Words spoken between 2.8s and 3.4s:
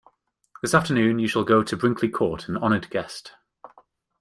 guest.